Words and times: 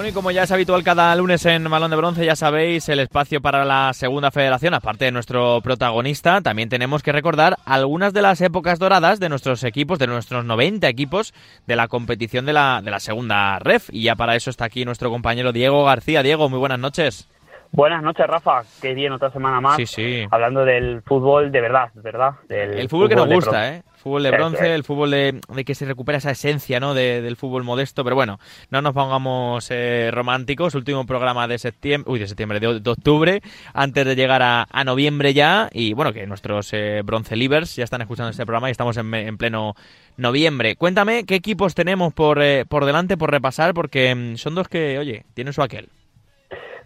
Bueno, 0.00 0.12
y 0.12 0.14
como 0.14 0.30
ya 0.30 0.44
es 0.44 0.50
habitual 0.50 0.82
cada 0.82 1.14
lunes 1.14 1.44
en 1.44 1.62
Balón 1.64 1.90
de 1.90 1.96
Bronce, 1.98 2.24
ya 2.24 2.34
sabéis, 2.34 2.88
el 2.88 3.00
espacio 3.00 3.42
para 3.42 3.66
la 3.66 3.92
segunda 3.92 4.30
federación, 4.30 4.72
aparte 4.72 5.04
de 5.04 5.12
nuestro 5.12 5.60
protagonista, 5.60 6.40
también 6.40 6.70
tenemos 6.70 7.02
que 7.02 7.12
recordar 7.12 7.58
algunas 7.66 8.14
de 8.14 8.22
las 8.22 8.40
épocas 8.40 8.78
doradas 8.78 9.20
de 9.20 9.28
nuestros 9.28 9.62
equipos, 9.62 9.98
de 9.98 10.06
nuestros 10.06 10.46
90 10.46 10.88
equipos 10.88 11.34
de 11.66 11.76
la 11.76 11.86
competición 11.86 12.46
de 12.46 12.54
la, 12.54 12.80
de 12.82 12.90
la 12.90 12.98
segunda 12.98 13.58
ref. 13.58 13.90
Y 13.92 14.04
ya 14.04 14.16
para 14.16 14.36
eso 14.36 14.48
está 14.48 14.64
aquí 14.64 14.86
nuestro 14.86 15.10
compañero 15.10 15.52
Diego 15.52 15.84
García. 15.84 16.22
Diego, 16.22 16.48
muy 16.48 16.58
buenas 16.58 16.78
noches. 16.78 17.28
Buenas 17.72 18.02
noches, 18.02 18.26
Rafa. 18.26 18.62
Qué 18.82 18.94
bien, 18.94 19.12
otra 19.12 19.30
semana 19.30 19.60
más. 19.60 19.76
Sí, 19.76 19.86
sí. 19.86 20.26
Hablando 20.30 20.64
del 20.64 21.02
fútbol 21.02 21.52
de 21.52 21.60
verdad, 21.60 21.90
¿verdad? 21.94 22.32
el 22.48 22.88
fútbol, 22.88 23.08
que 23.08 23.14
nos 23.14 23.28
gusta, 23.28 23.76
¿eh? 23.76 23.82
Fútbol 23.94 24.22
de 24.22 24.30
bronce, 24.30 24.74
el 24.74 24.82
fútbol 24.82 25.10
de, 25.10 25.40
que 25.64 25.74
se 25.74 25.84
recupera 25.84 26.18
esa 26.18 26.30
esencia, 26.30 26.80
¿no? 26.80 26.94
del 26.94 27.36
fútbol 27.36 27.64
modesto. 27.64 28.02
Pero 28.02 28.16
bueno, 28.16 28.40
no 28.70 28.80
nos 28.80 28.94
pongamos 28.94 29.70
eh, 29.70 30.10
románticos. 30.10 30.74
Último 30.74 31.04
programa 31.04 31.46
de 31.46 31.58
septiembre, 31.58 32.10
uy, 32.10 32.18
de 32.18 32.26
septiembre, 32.26 32.60
de, 32.60 32.90
octubre, 32.90 33.42
antes 33.74 34.06
de 34.06 34.16
llegar 34.16 34.42
a, 34.42 34.84
noviembre 34.84 35.34
ya. 35.34 35.68
Y 35.72 35.92
bueno, 35.92 36.12
que 36.12 36.26
nuestros 36.26 36.72
eh, 36.72 37.02
bronce 37.04 37.36
livers 37.36 37.76
ya 37.76 37.84
están 37.84 38.00
escuchando 38.00 38.30
este 38.30 38.46
programa 38.46 38.68
y 38.68 38.72
estamos 38.72 38.96
en, 38.96 39.12
en 39.14 39.36
pleno 39.36 39.74
noviembre. 40.16 40.76
Cuéntame 40.76 41.24
qué 41.24 41.34
equipos 41.34 41.74
tenemos 41.74 42.14
por, 42.14 42.42
eh, 42.42 42.64
por 42.66 42.86
delante, 42.86 43.16
por 43.16 43.30
repasar, 43.30 43.74
porque 43.74 44.14
mm, 44.14 44.36
son 44.36 44.54
dos 44.54 44.68
que, 44.68 44.98
oye, 44.98 45.24
tienen 45.34 45.52
su 45.52 45.62
aquel. 45.62 45.88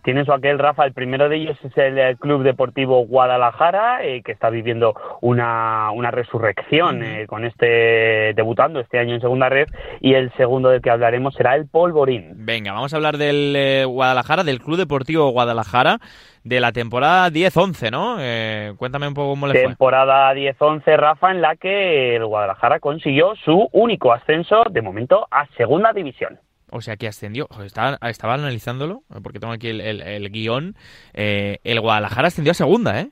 Tiene 0.04 0.26
su 0.26 0.34
aquel 0.34 0.58
Rafa, 0.58 0.84
el 0.84 0.92
primero 0.92 1.30
de 1.30 1.36
ellos 1.36 1.56
es 1.64 1.74
el 1.78 1.98
eh, 1.98 2.16
Club 2.20 2.42
Deportivo 2.42 3.06
Guadalajara, 3.06 4.04
eh, 4.04 4.20
que 4.22 4.32
está 4.32 4.50
viviendo 4.50 4.94
una, 5.22 5.90
una 5.92 6.10
resurrección 6.10 7.02
eh, 7.02 7.26
con 7.26 7.46
este 7.46 8.34
debutando 8.34 8.80
este 8.80 8.98
año 8.98 9.14
en 9.14 9.22
segunda 9.22 9.48
red, 9.48 9.66
y 10.02 10.12
el 10.12 10.30
segundo 10.34 10.68
del 10.68 10.82
que 10.82 10.90
hablaremos 10.90 11.32
será 11.32 11.56
el 11.56 11.66
Polvorín. 11.68 12.32
Venga, 12.36 12.72
vamos 12.72 12.92
a 12.92 12.96
hablar 12.96 13.16
del 13.16 13.86
Guadalajara, 13.86 14.44
del 14.44 14.60
Club 14.60 14.76
Deportivo 14.76 15.30
Guadalajara, 15.30 16.00
de 16.42 16.60
la 16.60 16.72
temporada 16.72 17.30
10-11, 17.30 17.90
¿no? 17.90 18.76
cuéntame 18.76 19.08
un 19.08 19.14
poco 19.14 19.30
cómo 19.30 19.46
le 19.46 19.54
fue. 19.54 19.62
Temporada 19.68 20.34
10-11, 20.34 20.96
Rafa, 20.98 21.30
en 21.30 21.40
la 21.40 21.56
que 21.56 22.16
el 22.16 22.26
Guadalajara 22.26 22.78
consiguió 22.78 23.34
su 23.42 23.70
único 23.72 24.12
ascenso 24.12 24.64
de 24.70 24.82
momento 24.82 25.26
a 25.30 25.46
segunda 25.56 25.94
división. 25.94 26.38
O 26.76 26.80
sea, 26.80 26.96
que 26.96 27.06
ascendió. 27.06 27.48
Estaba, 27.64 27.96
estaba 28.08 28.34
analizándolo, 28.34 29.04
porque 29.22 29.38
tengo 29.38 29.52
aquí 29.52 29.68
el, 29.68 30.30
guion. 30.32 30.74
Eh, 31.12 31.58
el 31.62 31.80
Guadalajara 31.80 32.26
ascendió 32.26 32.50
a 32.50 32.54
segunda, 32.54 33.00
¿eh? 33.00 33.10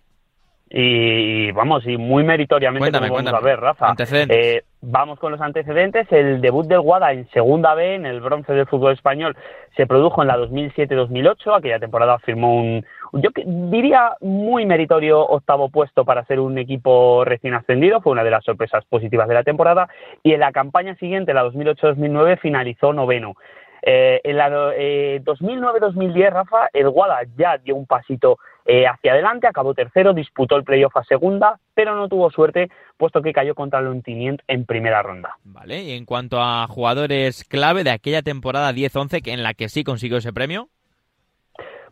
Y, 0.68 1.52
vamos, 1.52 1.86
y 1.86 1.96
muy 1.96 2.24
meritoriamente, 2.24 2.90
vamos 2.90 3.24
a 3.24 3.40
ver, 3.40 3.60
Rafa. 3.60 3.94
Eh, 4.00 4.64
vamos 4.82 5.18
con 5.18 5.32
los 5.32 5.40
antecedentes. 5.40 6.06
El 6.10 6.40
debut 6.40 6.66
del 6.66 6.80
Guada 6.80 7.12
en 7.12 7.28
Segunda 7.30 7.74
B, 7.74 7.94
en 7.94 8.04
el 8.04 8.20
bronce 8.20 8.52
del 8.52 8.66
fútbol 8.66 8.92
español, 8.92 9.36
se 9.76 9.86
produjo 9.86 10.22
en 10.22 10.28
la 10.28 10.36
2007-2008. 10.36 11.56
Aquella 11.56 11.78
temporada 11.78 12.18
firmó 12.18 12.56
un, 12.56 12.84
yo 13.12 13.30
diría 13.44 14.16
muy 14.20 14.66
meritorio 14.66 15.20
octavo 15.20 15.68
puesto 15.70 16.04
para 16.04 16.24
ser 16.24 16.40
un 16.40 16.58
equipo 16.58 17.24
recién 17.24 17.54
ascendido. 17.54 18.00
Fue 18.00 18.12
una 18.12 18.24
de 18.24 18.30
las 18.30 18.44
sorpresas 18.44 18.84
positivas 18.84 19.28
de 19.28 19.34
la 19.34 19.44
temporada. 19.44 19.88
Y 20.22 20.32
en 20.32 20.40
la 20.40 20.52
campaña 20.52 20.94
siguiente, 20.96 21.32
la 21.32 21.44
2008-2009, 21.44 22.38
finalizó 22.40 22.92
noveno. 22.92 23.34
Eh, 23.82 24.20
en 24.22 24.36
la 24.36 24.48
2009-2010, 24.48 26.16
eh, 26.16 26.30
Rafa, 26.30 26.68
el 26.72 26.88
Guada 26.88 27.20
ya 27.36 27.58
dio 27.58 27.74
un 27.74 27.86
pasito 27.86 28.38
eh, 28.64 28.86
hacia 28.86 29.12
adelante, 29.12 29.48
acabó 29.48 29.74
tercero, 29.74 30.14
disputó 30.14 30.56
el 30.56 30.62
playoff 30.62 30.96
a 30.96 31.02
segunda, 31.02 31.58
pero 31.74 31.96
no 31.96 32.08
tuvo 32.08 32.30
suerte, 32.30 32.70
puesto 32.96 33.20
que 33.20 33.32
cayó 33.32 33.56
contra 33.56 33.80
el 33.80 34.02
en 34.46 34.64
primera 34.66 35.02
ronda. 35.02 35.36
Vale, 35.42 35.82
y 35.82 35.92
en 35.92 36.04
cuanto 36.04 36.40
a 36.40 36.66
jugadores 36.68 37.44
clave 37.44 37.82
de 37.82 37.90
aquella 37.90 38.22
temporada 38.22 38.72
10-11, 38.72 39.32
en 39.32 39.42
la 39.42 39.54
que 39.54 39.68
sí 39.68 39.82
consiguió 39.82 40.18
ese 40.18 40.32
premio. 40.32 40.68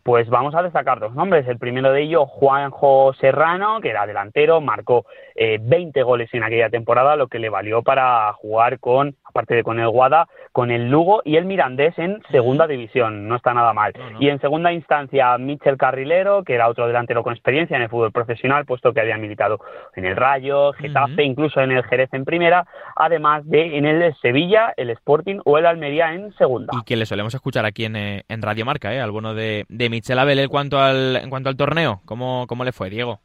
Pues 0.03 0.29
vamos 0.29 0.55
a 0.55 0.63
destacar 0.63 0.99
dos 0.99 1.13
nombres. 1.13 1.47
El 1.47 1.57
primero 1.57 1.91
de 1.91 2.01
ellos, 2.01 2.27
Juanjo 2.27 3.13
Serrano, 3.19 3.79
que 3.81 3.89
era 3.89 4.07
delantero, 4.07 4.61
marcó 4.61 5.05
20 5.35 5.99
eh, 5.99 6.03
goles 6.03 6.29
en 6.33 6.43
aquella 6.43 6.69
temporada, 6.69 7.15
lo 7.15 7.27
que 7.27 7.39
le 7.39 7.49
valió 7.49 7.81
para 7.83 8.33
jugar 8.33 8.79
con, 8.79 9.15
aparte 9.23 9.55
de 9.55 9.63
con 9.63 9.79
el 9.79 9.89
Guada, 9.89 10.27
con 10.51 10.71
el 10.71 10.89
Lugo 10.89 11.21
y 11.23 11.37
el 11.37 11.45
Mirandés 11.45 11.97
en 11.97 12.21
segunda 12.31 12.67
división. 12.67 13.27
No 13.27 13.35
está 13.35 13.53
nada 13.53 13.73
mal. 13.73 13.93
Y 14.19 14.29
en 14.29 14.39
segunda 14.39 14.73
instancia, 14.73 15.37
Michel 15.37 15.77
Carrilero, 15.77 16.43
que 16.43 16.55
era 16.55 16.67
otro 16.67 16.87
delantero 16.87 17.23
con 17.23 17.33
experiencia 17.33 17.77
en 17.77 17.83
el 17.83 17.89
fútbol 17.89 18.11
profesional, 18.11 18.65
puesto 18.65 18.93
que 18.93 19.01
había 19.01 19.17
militado 19.17 19.59
en 19.95 20.05
el 20.05 20.15
Rayo, 20.15 20.73
Getafe, 20.73 21.23
incluso 21.23 21.61
en 21.61 21.71
el 21.71 21.83
Jerez 21.83 22.09
en 22.13 22.25
primera, 22.25 22.65
además 22.95 23.43
de 23.45 23.77
en 23.77 23.85
el 23.85 24.15
Sevilla, 24.21 24.73
el 24.77 24.89
Sporting 24.89 25.39
o 25.45 25.57
el 25.57 25.65
Almería 25.65 26.13
en 26.13 26.33
segunda. 26.33 26.73
Y 26.79 26.83
que 26.83 26.95
le 26.95 27.05
solemos 27.05 27.33
escuchar 27.33 27.65
aquí 27.65 27.85
en, 27.85 27.95
eh, 27.95 28.23
en 28.27 28.41
Radio 28.41 28.65
Marca, 28.65 28.93
¿eh? 28.93 28.99
al 28.99 29.11
bueno 29.11 29.33
de, 29.33 29.65
de 29.69 29.89
Michel 29.91 30.17
Abel 30.17 30.39
en 30.39 30.49
cuanto 30.49 30.79
al, 30.79 31.17
en 31.17 31.29
cuanto 31.29 31.49
al 31.49 31.57
torneo. 31.57 32.01
¿Cómo, 32.05 32.47
cómo 32.47 32.63
le 32.63 32.71
fue, 32.71 32.89
Diego? 32.89 33.19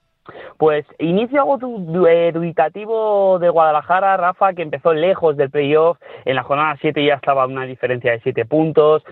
Pues 0.59 0.84
inicio 0.99 1.44
dubitativo 1.59 3.38
de 3.38 3.49
Guadalajara, 3.49 4.16
Rafa, 4.16 4.53
que 4.54 4.62
empezó 4.62 4.93
lejos 4.93 5.37
del 5.37 5.50
playoff. 5.50 5.99
En 6.25 6.34
la 6.34 6.43
jornada 6.43 6.77
7 6.81 7.04
ya 7.04 7.15
estaba 7.15 7.47
una 7.47 7.65
diferencia 7.65 8.12
de 8.12 8.21
7 8.21 8.44
puntos. 8.47 9.03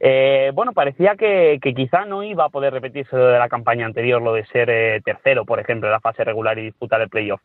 Eh, 0.00 0.50
bueno, 0.54 0.72
parecía 0.72 1.14
que, 1.16 1.58
quizá 1.74 2.04
no 2.04 2.22
iba 2.22 2.44
a 2.44 2.48
poder 2.48 2.72
repetirse 2.72 3.16
lo 3.16 3.28
de 3.28 3.38
la 3.38 3.48
campaña 3.48 3.86
anterior, 3.86 4.20
lo 4.20 4.32
de 4.32 4.44
ser 4.46 4.68
eh, 4.70 5.00
tercero, 5.04 5.44
por 5.44 5.60
ejemplo, 5.60 5.88
en 5.88 5.92
la 5.92 6.00
fase 6.00 6.24
regular 6.24 6.58
y 6.58 6.64
disputar 6.64 7.00
el 7.00 7.08
playoff. 7.08 7.40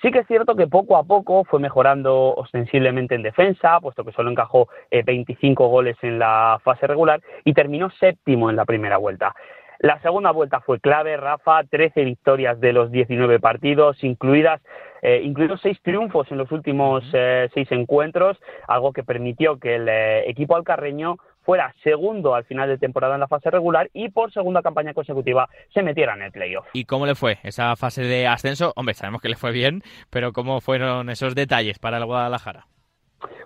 Sí 0.00 0.12
que 0.12 0.20
es 0.20 0.26
cierto 0.28 0.54
que 0.54 0.68
poco 0.68 0.96
a 0.96 1.02
poco 1.02 1.44
fue 1.44 1.58
mejorando 1.58 2.32
ostensiblemente 2.36 3.16
en 3.16 3.22
defensa, 3.22 3.80
puesto 3.80 4.04
que 4.04 4.12
solo 4.12 4.30
encajó 4.30 4.68
25 4.92 5.64
eh, 5.64 5.68
goles 5.68 5.96
en 6.02 6.20
la 6.20 6.60
fase 6.62 6.86
regular 6.86 7.20
y 7.44 7.52
terminó 7.52 7.90
séptimo 7.90 8.48
en 8.48 8.54
la 8.54 8.64
primera 8.64 8.96
vuelta. 8.96 9.34
La 9.80 10.00
segunda 10.00 10.30
vuelta 10.30 10.60
fue 10.60 10.80
clave, 10.80 11.16
Rafa, 11.16 11.64
13 11.64 12.04
victorias 12.04 12.60
de 12.60 12.72
los 12.72 12.92
19 12.92 13.40
partidos, 13.40 14.02
incluidas 14.04 14.60
eh, 15.02 15.20
incluidos 15.22 15.60
seis 15.62 15.80
triunfos 15.82 16.30
en 16.30 16.38
los 16.38 16.50
últimos 16.52 17.04
eh, 17.12 17.48
seis 17.54 17.70
encuentros, 17.72 18.38
algo 18.66 18.92
que 18.92 19.04
permitió 19.04 19.58
que 19.58 19.76
el 19.76 19.88
equipo 20.28 20.56
alcarreño 20.56 21.16
fuera 21.48 21.74
segundo 21.82 22.34
al 22.34 22.44
final 22.44 22.68
de 22.68 22.76
temporada 22.76 23.14
en 23.14 23.20
la 23.20 23.26
fase 23.26 23.50
regular 23.50 23.88
y 23.94 24.10
por 24.10 24.30
segunda 24.30 24.60
campaña 24.60 24.92
consecutiva 24.92 25.48
se 25.72 25.82
metiera 25.82 26.12
en 26.12 26.20
el 26.20 26.30
playoff. 26.30 26.66
¿Y 26.74 26.84
cómo 26.84 27.06
le 27.06 27.14
fue 27.14 27.38
esa 27.42 27.74
fase 27.74 28.02
de 28.02 28.26
ascenso? 28.26 28.74
Hombre, 28.76 28.92
sabemos 28.92 29.22
que 29.22 29.30
le 29.30 29.36
fue 29.36 29.50
bien, 29.50 29.80
pero 30.10 30.34
¿cómo 30.34 30.60
fueron 30.60 31.08
esos 31.08 31.34
detalles 31.34 31.78
para 31.78 31.96
el 31.96 32.04
Guadalajara? 32.04 32.66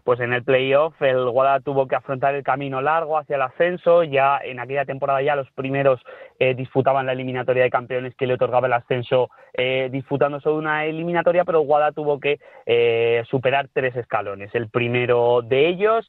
Pues 0.04 0.20
en 0.20 0.32
el 0.32 0.42
playoff 0.42 1.00
el 1.00 1.28
Guada 1.30 1.60
tuvo 1.60 1.86
que 1.86 1.96
afrontar 1.96 2.34
el 2.34 2.42
camino 2.42 2.80
largo 2.80 3.18
hacia 3.18 3.36
el 3.36 3.42
ascenso. 3.42 4.02
Ya 4.04 4.38
en 4.42 4.60
aquella 4.60 4.84
temporada 4.84 5.22
ya 5.22 5.36
los 5.36 5.50
primeros 5.52 6.00
eh, 6.38 6.54
disputaban 6.54 7.06
la 7.06 7.12
eliminatoria 7.12 7.62
de 7.62 7.70
campeones 7.70 8.14
que 8.16 8.26
le 8.26 8.34
otorgaba 8.34 8.66
el 8.66 8.72
ascenso 8.72 9.30
eh, 9.54 9.88
disputando 9.92 10.40
solo 10.40 10.56
una 10.56 10.84
eliminatoria, 10.84 11.44
pero 11.44 11.60
Guada 11.60 11.92
tuvo 11.92 12.18
que 12.18 12.40
eh, 12.66 13.22
superar 13.30 13.68
tres 13.72 13.94
escalones. 13.96 14.54
El 14.54 14.68
primero 14.68 15.42
de 15.42 15.68
ellos 15.68 16.08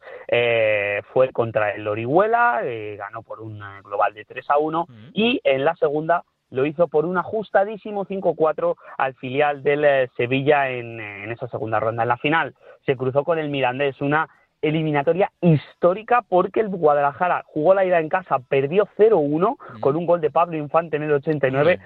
fue 1.13 1.29
contra 1.31 1.71
el 1.71 1.87
Orihuela, 1.87 2.61
ganó 2.97 3.21
por 3.21 3.41
un 3.41 3.61
global 3.83 4.13
de 4.13 4.25
3 4.25 4.49
a 4.49 4.57
1 4.57 4.87
y 5.13 5.39
en 5.43 5.65
la 5.65 5.75
segunda 5.75 6.23
lo 6.53 6.67
hizo 6.67 6.87
por 6.87 7.05
un 7.05 7.17
ajustadísimo 7.17 8.05
5-4 8.05 8.75
al 8.97 9.15
filial 9.15 9.63
del 9.63 9.83
eh, 9.83 10.09
Sevilla 10.15 10.69
en, 10.69 10.99
esa 11.31 11.47
segunda 11.47 11.79
ronda. 11.79 12.03
En 12.03 12.09
la 12.09 12.17
final 12.17 12.53
se 12.85 12.95
cruzó 12.95 13.23
con 13.23 13.39
el 13.39 13.49
Mirandés, 13.49 13.99
una 14.01 14.29
eliminatoria 14.61 15.31
histórica 15.41 16.23
porque 16.29 16.59
el 16.59 16.69
Guadalajara 16.69 17.43
jugó 17.47 17.73
la 17.73 17.85
ida 17.85 17.99
en 17.99 18.07
casa, 18.07 18.37
perdió 18.37 18.87
0-1 18.97 19.57
mm. 19.57 19.79
con 19.79 19.95
un 19.95 20.05
gol 20.05 20.21
de 20.21 20.29
Pablo 20.29 20.55
Infante 20.55 20.97
en 20.97 21.03
el 21.03 21.13
89. 21.13 21.79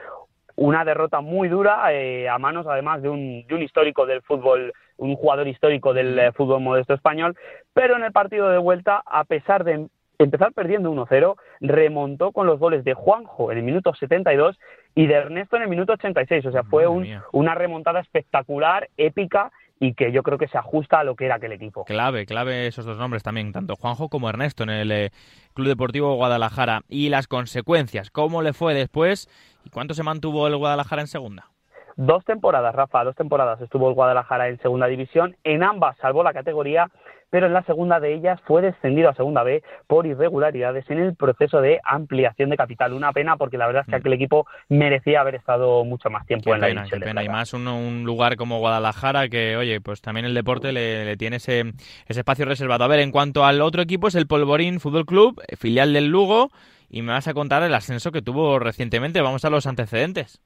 Una 0.57 0.83
derrota 0.83 1.21
muy 1.21 1.47
dura 1.47 1.93
eh, 1.93 2.27
a 2.27 2.37
manos 2.37 2.67
además 2.67 3.01
de 3.01 3.09
un, 3.09 3.47
de 3.47 3.55
un 3.55 3.61
histórico 3.61 4.05
del 4.05 4.21
fútbol 4.21 4.73
un 4.97 5.15
jugador 5.15 5.47
histórico 5.47 5.93
del 5.93 6.15
mm. 6.15 6.19
eh, 6.19 6.31
fútbol 6.33 6.61
modesto 6.61 6.93
español, 6.93 7.37
pero 7.73 7.95
en 7.95 8.03
el 8.03 8.11
partido 8.11 8.49
de 8.49 8.57
vuelta, 8.57 9.01
a 9.05 9.23
pesar 9.23 9.63
de 9.63 9.87
empezar 10.19 10.53
perdiendo 10.53 10.91
1-0, 10.91 11.35
remontó 11.61 12.31
con 12.31 12.47
los 12.47 12.59
goles 12.59 12.83
de 12.83 12.93
Juanjo 12.93 13.51
en 13.51 13.59
el 13.59 13.63
minuto 13.63 13.93
72 13.93 14.57
y 14.95 15.07
de 15.07 15.13
Ernesto 15.13 15.55
en 15.57 15.63
el 15.63 15.69
minuto 15.69 15.93
86. 15.93 16.45
O 16.45 16.51
sea, 16.51 16.63
fue 16.63 16.87
una 16.87 17.55
remontada 17.55 17.99
espectacular, 17.99 18.89
épica 18.97 19.51
y 19.79 19.93
que 19.93 20.11
yo 20.11 20.23
creo 20.23 20.37
que 20.37 20.47
se 20.47 20.57
ajusta 20.57 20.99
a 20.99 21.03
lo 21.03 21.15
que 21.15 21.25
era 21.25 21.35
aquel 21.35 21.51
equipo. 21.51 21.85
Clave, 21.85 22.25
clave 22.25 22.67
esos 22.67 22.85
dos 22.85 22.97
nombres 22.97 23.21
también, 23.21 23.51
tanto 23.51 23.75
Juanjo 23.75 24.09
como 24.09 24.29
Ernesto 24.29 24.63
en 24.63 24.69
el 24.69 24.91
eh, 24.91 25.11
Club 25.53 25.67
Deportivo 25.67 26.15
Guadalajara. 26.15 26.81
Y 26.87 27.09
las 27.09 27.27
consecuencias, 27.27 28.09
¿cómo 28.09 28.41
le 28.41 28.53
fue 28.53 28.73
después 28.73 29.29
y 29.63 29.69
cuánto 29.69 29.93
se 29.93 30.03
mantuvo 30.03 30.47
el 30.47 30.57
Guadalajara 30.57 31.01
en 31.01 31.07
segunda? 31.07 31.51
Dos 31.95 32.23
temporadas, 32.25 32.75
Rafa, 32.75 33.03
dos 33.03 33.15
temporadas 33.15 33.59
estuvo 33.59 33.89
el 33.89 33.95
Guadalajara 33.95 34.49
en 34.49 34.59
segunda 34.59 34.85
división, 34.85 35.35
en 35.43 35.63
ambas 35.63 35.97
salvó 35.97 36.23
la 36.23 36.31
categoría 36.31 36.91
pero 37.29 37.47
en 37.47 37.53
la 37.53 37.63
segunda 37.63 37.99
de 37.99 38.13
ellas 38.13 38.39
fue 38.45 38.61
descendido 38.61 39.09
a 39.09 39.15
segunda 39.15 39.43
B 39.43 39.63
por 39.87 40.05
irregularidades 40.05 40.89
en 40.89 40.99
el 40.99 41.15
proceso 41.15 41.61
de 41.61 41.79
ampliación 41.83 42.49
de 42.49 42.57
capital. 42.57 42.93
Una 42.93 43.11
pena 43.11 43.37
porque 43.37 43.57
la 43.57 43.67
verdad 43.67 43.81
es 43.81 43.87
que 43.87 43.97
mm. 43.97 43.99
aquel 43.99 44.13
equipo 44.13 44.47
merecía 44.69 45.21
haber 45.21 45.35
estado 45.35 45.83
mucho 45.83 46.09
más 46.09 46.25
tiempo 46.25 46.53
en 46.53 46.61
la 46.61 46.67
división. 46.67 46.99
Qué 46.99 47.05
pena, 47.05 47.23
y 47.23 47.29
más 47.29 47.53
un, 47.53 48.03
lugar 48.03 48.37
como 48.37 48.59
Guadalajara 48.59 49.27
que, 49.27 49.57
oye, 49.57 49.81
pues 49.81 50.01
también 50.01 50.25
el 50.25 50.33
deporte 50.33 50.71
le, 50.71 51.17
tiene 51.17 51.37
ese, 51.37 51.73
ese 52.07 52.19
espacio 52.19 52.45
reservado. 52.45 52.83
A 52.83 52.87
ver, 52.87 52.99
en 52.99 53.11
cuanto 53.11 53.45
al 53.45 53.61
otro 53.61 53.81
equipo 53.81 54.07
es 54.07 54.15
el 54.15 54.27
Polvorín 54.27 54.79
Fútbol 54.79 55.05
Club, 55.05 55.41
filial 55.57 55.93
del 55.93 56.07
Lugo, 56.07 56.49
y 56.89 57.01
me 57.01 57.11
vas 57.11 57.27
a 57.27 57.33
contar 57.33 57.63
el 57.63 57.73
ascenso 57.73 58.11
que 58.11 58.21
tuvo 58.21 58.59
recientemente. 58.59 59.21
Vamos 59.21 59.43
a 59.43 59.49
los 59.49 59.67
antecedentes. 59.67 60.41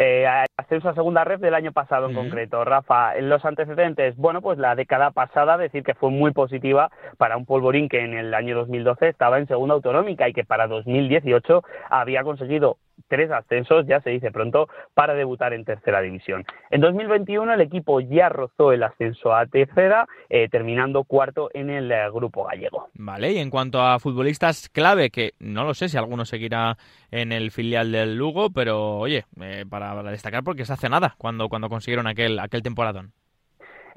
Eh, 0.00 0.26
ascenso 0.56 0.88
a 0.88 0.94
segunda 0.94 1.24
red 1.24 1.40
del 1.40 1.54
año 1.54 1.72
pasado 1.72 2.08
en 2.08 2.14
concreto. 2.14 2.64
Rafa, 2.64 3.16
en 3.16 3.28
los 3.28 3.44
antecedentes, 3.44 4.16
bueno, 4.16 4.40
pues 4.40 4.56
la 4.56 4.76
década 4.76 5.10
pasada, 5.10 5.56
decir 5.56 5.82
que 5.82 5.94
fue 5.94 6.10
muy 6.10 6.30
positiva 6.30 6.90
para 7.16 7.36
un 7.36 7.44
polvorín 7.44 7.88
que 7.88 8.04
en 8.04 8.14
el 8.14 8.32
año 8.32 8.54
2012 8.54 9.08
estaba 9.08 9.38
en 9.38 9.48
segunda 9.48 9.74
autonómica 9.74 10.28
y 10.28 10.32
que 10.32 10.44
para 10.44 10.68
2018 10.68 11.64
había 11.90 12.22
conseguido 12.22 12.78
tres 13.08 13.30
ascensos, 13.30 13.86
ya 13.86 14.00
se 14.00 14.10
dice 14.10 14.30
pronto, 14.30 14.68
para 14.94 15.14
debutar 15.14 15.52
en 15.52 15.64
tercera 15.64 16.00
división. 16.00 16.44
En 16.70 16.80
2021 16.80 17.52
el 17.52 17.60
equipo 17.60 18.00
ya 18.00 18.28
rozó 18.28 18.72
el 18.72 18.82
ascenso 18.82 19.34
a 19.34 19.46
tercera, 19.46 20.06
eh, 20.28 20.48
terminando 20.48 21.04
cuarto 21.04 21.50
en 21.54 21.70
el 21.70 21.90
eh, 21.90 22.10
grupo 22.12 22.44
gallego. 22.44 22.88
Vale, 22.94 23.32
y 23.32 23.38
en 23.38 23.50
cuanto 23.50 23.80
a 23.82 23.98
futbolistas 23.98 24.68
clave, 24.68 25.10
que 25.10 25.32
no 25.38 25.64
lo 25.64 25.74
sé 25.74 25.88
si 25.88 25.96
alguno 25.96 26.24
seguirá 26.24 26.76
en 27.10 27.32
el 27.32 27.50
filial 27.50 27.92
del 27.92 28.16
Lugo, 28.16 28.50
pero 28.50 28.98
oye, 28.98 29.24
eh, 29.40 29.64
para, 29.68 30.02
destacar 30.04 30.44
porque 30.44 30.64
se 30.64 30.72
hace 30.72 30.88
nada 30.88 31.14
cuando, 31.18 31.48
cuando 31.48 31.68
consiguieron 31.68 32.06
aquel, 32.06 32.38
aquel 32.38 32.62
temporadón. 32.62 33.12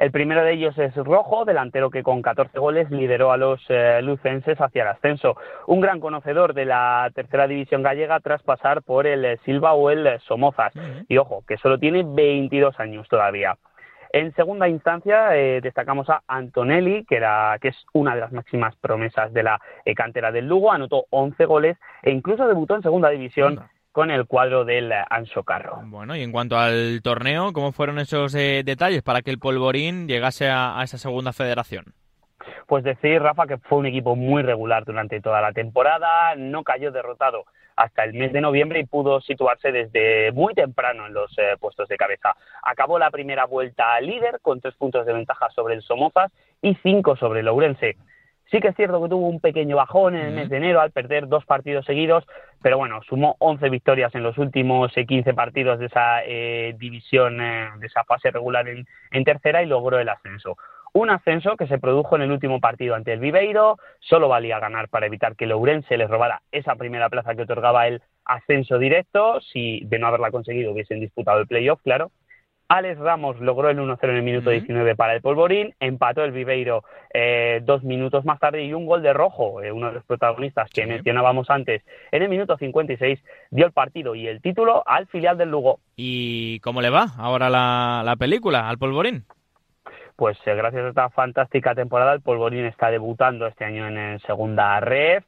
El 0.01 0.09
primero 0.09 0.44
de 0.44 0.53
ellos 0.53 0.75
es 0.80 0.95
Rojo, 0.95 1.45
delantero 1.45 1.92
que 1.92 2.01
con 2.01 2.24
14 2.24 2.57
goles 2.57 2.89
lideró 2.89 3.31
a 3.31 3.38
los 3.38 3.63
eh, 3.69 4.01
lucenses 4.01 4.59
hacia 4.59 4.81
el 4.81 4.88
ascenso. 4.88 5.38
Un 5.68 5.80
gran 5.80 6.00
conocedor 6.00 6.56
de 6.56 6.65
la 6.65 7.12
tercera 7.13 7.45
división 7.45 7.83
gallega 7.83 8.19
tras 8.19 8.42
pasar 8.42 8.81
por 8.81 9.06
el 9.06 9.24
eh, 9.24 9.38
Silva 9.45 9.74
o 9.74 9.92
el 9.92 10.07
eh, 10.07 10.18
Somozas. 10.25 10.74
Y 11.07 11.18
ojo, 11.18 11.44
que 11.48 11.57
solo 11.57 11.77
tiene 11.77 12.01
22 12.03 12.80
años 12.80 13.07
todavía. 13.09 13.56
En 14.12 14.33
segunda 14.33 14.68
instancia 14.68 15.30
destacamos 15.62 16.09
a 16.09 16.24
Antonelli, 16.27 17.06
que, 17.06 17.18
era, 17.18 17.56
que 17.62 17.68
es 17.68 17.86
una 17.94 18.15
de 18.15 18.21
las 18.21 18.31
máximas 18.31 18.75
promesas 18.77 19.31
de 19.31 19.44
la 19.44 19.62
cantera 19.95 20.31
del 20.31 20.47
Lugo, 20.47 20.71
anotó 20.71 21.06
11 21.12 21.45
goles 21.45 21.77
e 22.01 22.09
incluso 22.09 22.47
debutó 22.47 22.75
en 22.75 22.81
segunda 22.81 23.09
división 23.09 23.62
con 23.92 24.10
el 24.10 24.26
cuadro 24.26 24.64
del 24.64 24.92
Anso 25.10 25.44
Carro. 25.44 25.82
Bueno, 25.84 26.16
y 26.16 26.22
en 26.22 26.32
cuanto 26.32 26.58
al 26.58 27.02
torneo, 27.04 27.52
¿cómo 27.54 27.72
fueron 27.72 28.00
esos 28.00 28.34
eh, 28.36 28.64
detalles 28.64 29.02
para 29.02 29.22
que 29.22 29.32
el 29.32 29.40
Polvorín 29.40 30.08
llegase 30.08 30.50
a, 30.50 30.80
esa 30.84 30.98
segunda 30.98 31.34
federación? 31.34 31.94
Pues 32.68 32.84
decir, 32.84 33.22
Rafa, 33.22 33.48
que 33.48 33.58
fue 33.58 33.80
un 33.80 33.86
equipo 33.86 34.16
muy 34.16 34.44
regular 34.44 34.86
durante 34.86 35.20
toda 35.20 35.42
la 35.42 35.52
temporada, 35.52 36.36
no 36.36 36.64
cayó 36.64 36.92
derrotado 36.92 37.44
hasta 37.76 38.04
el 38.04 38.14
mes 38.14 38.32
de 38.32 38.42
noviembre 38.42 38.80
y 38.80 38.86
pudo 38.86 39.22
situarse 39.22 39.72
desde 39.72 40.32
muy 40.32 40.54
temprano 40.54 41.08
en 41.08 41.14
los 41.14 41.38
eh, 41.38 41.58
puestos 41.60 41.88
de 41.90 41.98
cabeza. 41.98 42.36
Acabó 42.64 43.00
la 43.00 43.12
primera 43.12 43.46
vuelta 43.46 44.00
líder 44.00 44.40
con 44.42 44.62
tres 44.62 44.76
puntos 44.76 45.06
de 45.06 45.14
ventaja 45.14 45.50
sobre 45.50 45.76
el 45.76 45.82
Somozas 45.82 46.32
y 46.62 46.76
cinco 46.84 47.16
sobre 47.16 47.42
el 47.42 47.48
Ourense. 47.48 47.98
Sí 48.51 48.59
que 48.59 48.68
es 48.68 48.75
cierto 48.75 49.01
que 49.01 49.07
tuvo 49.07 49.30
un 49.30 49.39
pequeño 49.39 49.77
bajón 49.77 50.13
en 50.13 50.25
el 50.25 50.33
mes 50.33 50.50
de 50.50 50.57
enero 50.57 50.81
al 50.81 50.92
perder 50.92 51.30
dos 51.30 51.45
partidos 51.45 51.86
seguidos, 51.86 52.25
pero 52.62 52.77
bueno, 52.77 53.01
sumó 53.03 53.38
11 53.39 53.69
victorias 53.69 54.13
en 54.13 54.24
los 54.24 54.38
últimos 54.38 54.92
15 54.94 55.30
eh, 55.30 55.33
partidos 55.33 55.80
de 55.80 55.86
esa 55.86 56.25
eh, 56.25 56.75
división, 56.77 57.39
eh, 57.39 57.69
de 57.80 57.88
esa 57.88 58.03
fase 58.03 58.30
regular 58.30 58.68
en, 58.68 59.24
tercera 59.24 59.63
y 59.63 59.68
logró 59.68 60.00
el 60.00 60.09
ascenso. 60.09 60.57
Un 60.92 61.09
ascenso 61.12 61.56
que 61.56 61.68
se 61.68 61.80
produjo 61.80 62.18
en 62.18 62.24
el 62.24 62.31
último 62.31 62.59
partido 62.59 62.95
ante 62.95 63.13
el 63.13 63.21
Viveiro, 63.21 63.77
solo 64.01 64.27
valía 64.27 64.59
ganar 64.59 64.89
para 64.89 65.06
evitar 65.06 65.38
que 65.38 65.45
el 65.45 65.83
se 65.88 65.95
les 65.95 66.09
robara 66.09 66.42
esa 66.51 66.75
primera 66.75 67.09
plaza 67.09 67.36
que 67.36 67.44
otorgaba 67.44 67.88
el 67.88 68.01
ascenso 68.25 68.77
directo, 68.77 69.39
si 69.39 69.80
de 69.86 69.97
no 69.97 70.07
haberla 70.07 70.30
conseguido 70.30 70.74
hubiesen 70.74 71.00
disputado 71.00 71.39
el 71.39 71.47
playoff, 71.47 71.81
claro, 71.83 72.12
Alex 72.71 73.00
Ramos 73.00 73.38
logró 73.41 73.69
el 73.69 73.77
1-0 73.79 73.97
en 74.03 74.15
el 74.15 74.23
minuto 74.23 74.50
19 74.50 74.95
para 74.95 75.13
el 75.13 75.21
Polvorín, 75.21 75.75
empató 75.81 76.23
el 76.23 76.31
Viveiro 76.31 76.85
eh, 77.13 77.59
dos 77.65 77.83
minutos 77.83 78.23
más 78.23 78.39
tarde 78.39 78.63
y 78.63 78.71
un 78.71 78.85
gol 78.85 79.01
de 79.01 79.12
Rojo, 79.12 79.62
eh, 79.62 79.73
uno 79.73 79.88
de 79.88 79.95
los 79.95 80.06
protagonistas 80.06 80.69
que 80.69 80.85
mencionábamos 80.85 81.50
antes, 81.50 81.83
en 82.13 82.23
el 82.23 82.29
minuto 82.29 82.56
56 82.56 83.19
dio 83.50 83.65
el 83.65 83.73
partido 83.73 84.15
y 84.15 84.25
el 84.25 84.41
título 84.41 84.83
al 84.85 85.07
filial 85.07 85.38
del 85.38 85.51
Lugo. 85.51 85.81
¿Y 85.97 86.62
cómo 86.62 86.81
le 86.81 86.89
va 86.89 87.07
ahora 87.18 87.50
la, 87.50 88.15
película 88.18 88.69
al 88.69 88.77
Polvorín? 88.77 89.25
pues 90.15 90.38
eh, 90.45 90.56
gracias 90.56 90.85
a 90.85 90.89
esta 90.89 91.09
fantástica 91.09 91.75
temporada 91.75 92.13
el 92.13 92.21
Polvorín 92.21 92.63
está 92.63 92.89
debutando 92.89 93.47
este 93.47 93.65
año 93.65 93.85
en, 93.85 94.18
segunda 94.19 94.79
red, 94.79 95.23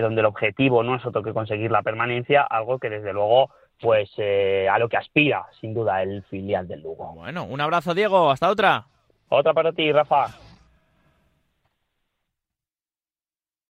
donde 0.00 0.20
el 0.20 0.26
objetivo 0.26 0.84
no 0.84 0.94
es 0.94 1.04
otro 1.04 1.24
que 1.24 1.32
conseguir 1.32 1.72
la 1.72 1.82
permanencia, 1.82 2.42
algo 2.42 2.78
que 2.78 2.88
desde 2.88 3.12
luego 3.12 3.50
pues 3.80 4.10
eh, 4.18 4.68
a 4.70 4.78
lo 4.78 4.88
que 4.88 4.96
aspira, 4.96 5.46
sin 5.60 5.74
duda, 5.74 6.02
el 6.02 6.22
filial 6.24 6.66
del 6.66 6.82
Lugo. 6.82 7.12
Bueno, 7.14 7.44
un 7.44 7.60
abrazo, 7.60 7.94
Diego. 7.94 8.30
Hasta 8.30 8.50
otra. 8.50 8.86
Otra 9.28 9.52
para 9.52 9.72
ti, 9.72 9.90
Rafa. 9.92 10.28